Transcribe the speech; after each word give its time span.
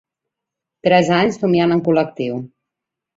Tres 0.87 1.11
anys 1.17 1.37
somiant 1.41 1.75
en 1.75 1.83
col·lectiu. 1.89 2.41